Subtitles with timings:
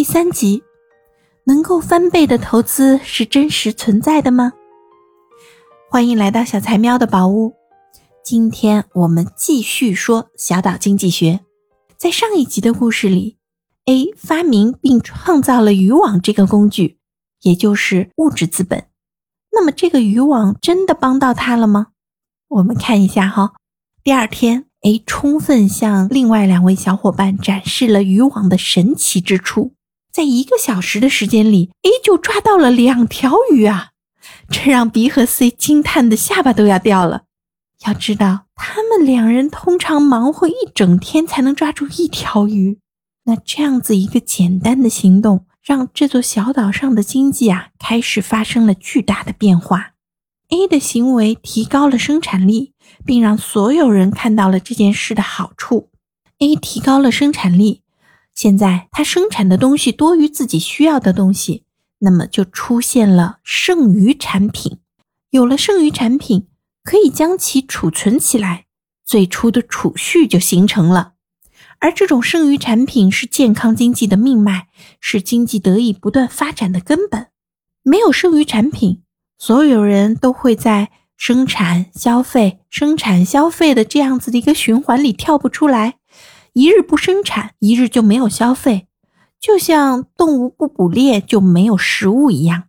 [0.00, 0.62] 第三集，
[1.44, 4.54] 能够翻倍的投资是真实存在的吗？
[5.90, 7.52] 欢迎来到小财喵的宝屋。
[8.24, 11.40] 今天我们继续说小岛经济学。
[11.98, 13.36] 在上一集的故事里
[13.84, 16.98] ，A 发明并创造了渔网这个工具，
[17.42, 18.86] 也就是物质资本。
[19.52, 21.88] 那么这个渔网真的帮到他了吗？
[22.48, 23.52] 我们看一下哈。
[24.02, 24.64] 第二天。
[24.82, 29.74] A 充分向另外两位小伙伴展示了渔网的神奇之处，
[30.12, 33.90] 在一个小时的时间里，A 就抓到了两条鱼啊！
[34.50, 37.22] 这让 B 和 C 惊叹的下巴都要掉了。
[37.86, 42.78] 要知道，他们两人通常忙活一整天才能抓住一条鱼，
[43.24, 49.92] 那这样子一个简单的行动，让这座小岛上的经济啊开始发生了巨大的变化。
[50.48, 52.72] A 的行为提高了生产力。
[53.04, 55.90] 并让所有人看到了这件事的好处。
[56.38, 57.82] A 提高了生产力，
[58.40, 61.64] 现在他生产的东西多于自己需要的东西，
[61.98, 64.78] 那么就出现了剩余产品。
[65.28, 66.48] 有了剩余产品，
[66.82, 68.64] 可以将其储存起来，
[69.04, 71.12] 最初的储蓄就形成了。
[71.80, 77.26] 而这种剩余产品是健康经济的命脉，是经济得以不断发展的根本。
[77.82, 79.02] 没有剩余产品，
[79.36, 80.90] 所有人都会在。
[81.20, 85.96] 生产、消费、生产、消费的这样子的一个循环里跳不出来，
[86.52, 88.88] 一日不生产，一日就没有消费，
[89.38, 92.64] 就像动物不捕猎就没有食物一样。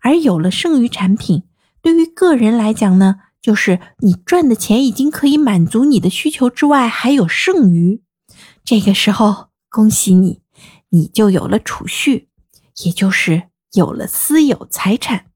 [0.00, 1.44] 而有了剩余产品，
[1.80, 8.02] 对于个人来讲呢，就是你赚的钱已经可以满足你的需求之外，还有剩余。
[8.64, 10.42] 这个时候，恭喜你，
[10.90, 12.28] 你就有了储蓄，
[12.84, 15.26] 也就是有了私有财产。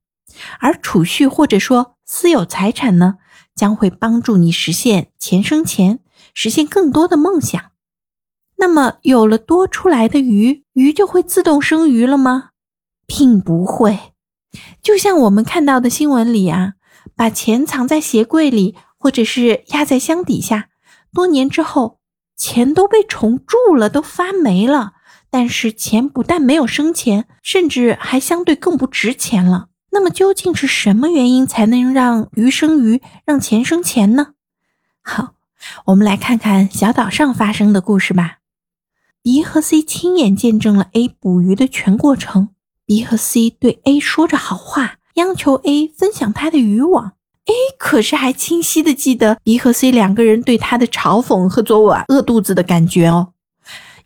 [0.60, 3.16] 而储蓄或者说私有财产呢，
[3.54, 6.00] 将会帮助你实现钱生钱，
[6.34, 7.60] 实现更多的梦想。
[8.56, 12.50] 那么，有了多出来的鱼，鱼就会自动生鱼了吗？
[13.06, 13.98] 并不会。
[14.82, 16.74] 就像我们看到的新闻里啊，
[17.16, 20.68] 把钱藏在鞋柜里，或者是压在箱底下，
[21.12, 21.98] 多年之后，
[22.36, 24.92] 钱都被虫蛀了，都发霉了。
[25.30, 29.68] 但是钱不但没有生钱，甚至还相对更不值钱了。
[29.92, 34.28] 那么究竟是什么原因才能让鱼生鱼，让钱生钱呢？
[35.02, 35.34] 好，
[35.86, 38.38] 我们来看看小岛上发生的故事吧。
[39.22, 42.48] B 和 C 亲眼见证了 A 捕鱼的全过程。
[42.86, 47.12] B 和 C 对 A 说着好话，央求 A 分享他的渔网。
[47.44, 53.34] A 可是还清晰的记得 B 和 C 两个人对他的嘲讽和昨晚饿肚子的感觉哦，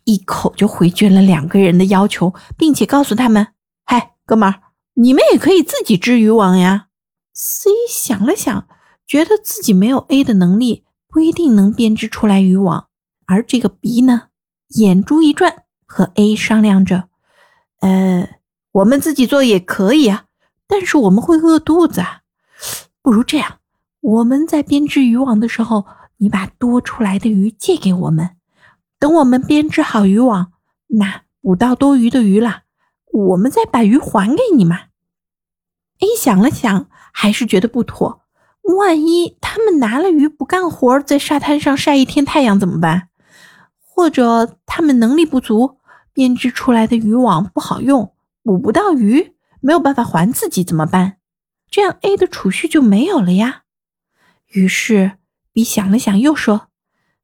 [0.03, 3.47] 一口就回绝了两个人的要求，并且告诉他们
[3.85, 4.63] ：“嗨，哥们儿。”
[4.99, 6.87] 你们也可以自己织渔网呀。
[7.31, 8.67] C 想了想，
[9.05, 12.87] 觉得自己没有 A 的能力，不一定能编织出来渔网。
[13.27, 14.29] 而这个 B 呢，
[14.69, 17.09] 眼珠一转，和 A 商量着
[17.81, 18.27] ：“呃，
[18.71, 20.25] 我们自己做也可以啊，
[20.67, 22.21] 但是我们会饿肚子啊。
[23.03, 23.59] 不如这样，
[24.01, 25.85] 我们在编织渔网的时候，
[26.17, 28.31] 你把多出来的鱼借给我们，
[28.97, 30.53] 等我们编织好渔网，
[30.87, 32.63] 那捕到多余的鱼了。”
[33.13, 34.79] 我们再把鱼还给你嘛
[35.99, 38.21] ？A 想了想，还是觉得不妥。
[38.77, 43.09] 万一他们拿了鱼不干活，在沙滩上晒一天太阳怎么办？
[43.79, 45.77] 或者他们能力不足，
[46.13, 48.13] 编织出来的渔网不好用，
[48.43, 51.17] 捕不到鱼，没有办法还自己怎么办？
[51.69, 53.63] 这样 A 的储蓄就没有了呀。
[54.47, 55.13] 于是
[55.53, 56.67] B 想了想，又说：“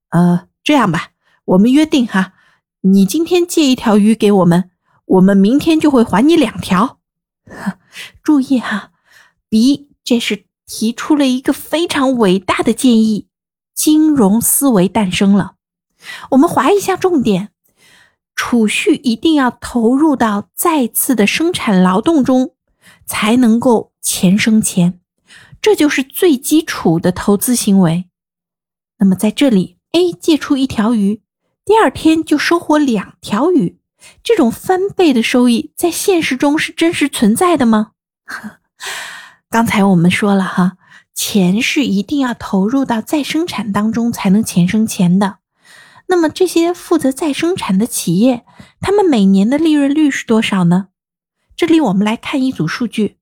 [0.10, 1.10] 呃，这样吧，
[1.46, 2.34] 我们约定哈，
[2.82, 4.72] 你今天借一条鱼给我们。”
[5.06, 7.00] 我们明天就会还你两条。
[8.24, 8.92] 注意哈
[9.50, 13.28] ，B 这是提出了一个非常伟大的建议，
[13.74, 15.56] 金融思维诞生了。
[16.32, 17.50] 我们划一下重点：
[18.36, 22.56] 储蓄一定要投入到再次的生产劳动中，
[23.06, 25.00] 才能够钱生钱，
[25.62, 28.10] 这就是最基础的投资行为。
[28.98, 31.22] 那么在这里，A 借出一条鱼，
[31.66, 33.80] 第二天就收获两条鱼。
[34.24, 37.92] 这种翻倍的收益在现实中是真实存在的吗？
[39.50, 40.78] 刚才我们说了哈，
[41.14, 45.38] 钱是一定要投入到再生产当中才能钱生钱的。
[46.08, 48.46] 那么这些负责再生产的企业，
[48.82, 50.88] 他们每年的利润率是多少呢？
[51.56, 53.18] 这里我们来看一组数据，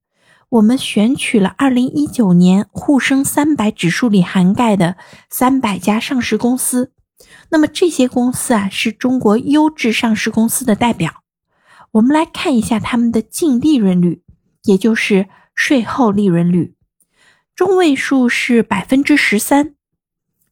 [0.49, 4.95] 我们选取了二零一九年沪深三百指数里涵盖的
[5.29, 6.93] 三百家上市公司。
[7.49, 11.23] 那么这些公司啊，是中国优质上市公司的代表。
[11.91, 14.23] 我们来看一下他们的净利润率，
[14.63, 16.75] 也就是税后利润率，
[17.55, 19.75] 中位数是百分之十三。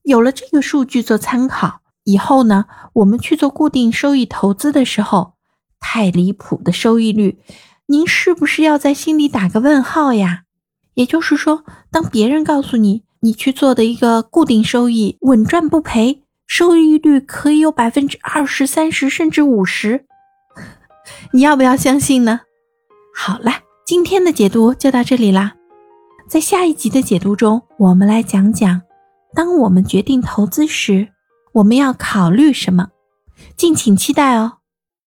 [0.04, 5.36] 有了这个数据做参考以后呢，我们去做固定收益投资的时候，
[5.80, 7.40] 太离谱的收益率，
[7.86, 10.44] 您是不是要在心里打个问号呀？
[10.96, 20.06] 也就是说，当别人告诉你你去做的一个固定收益稳赚不赔，收益率可以有百分之二十三十甚至五十，
[21.32, 22.42] 你要不要相信呢？
[23.16, 25.54] 好啦，今天的解读就到这里啦。
[26.28, 28.82] 在下一集的解读中，我们来讲讲，
[29.36, 31.10] 当我们决定投资时，
[31.54, 32.88] 我们要考虑什么，
[33.56, 34.59] 敬请期待哦。